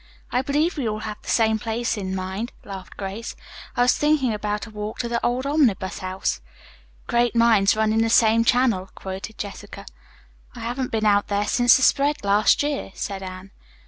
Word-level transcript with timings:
"I 0.31 0.41
believe 0.41 0.77
we 0.77 0.89
all 0.89 1.01
have 1.01 1.21
the 1.21 1.29
same 1.29 1.59
place 1.59 1.95
in 1.95 2.15
mind," 2.15 2.53
laughed 2.63 2.97
Grace. 2.97 3.35
"I 3.77 3.83
was 3.83 3.95
thinking 3.95 4.33
about 4.33 4.65
a 4.65 4.71
walk 4.71 4.97
to 4.97 5.07
the 5.07 5.23
old 5.23 5.45
Omnibus 5.45 5.99
House." 5.99 6.41
"'Great 7.05 7.35
minds 7.35 7.75
run 7.75 7.93
in 7.93 8.01
the 8.01 8.09
same 8.09 8.43
channel,'" 8.43 8.89
quoted 8.95 9.37
Jessica. 9.37 9.85
"I 10.55 10.61
haven't 10.61 10.91
been 10.91 11.05
out 11.05 11.27
there 11.27 11.45
since 11.45 11.75
the 11.77 11.83
spread 11.83 12.23
last 12.25 12.63
year," 12.63 12.89
said 12.95 13.21
Anne. 13.21 13.51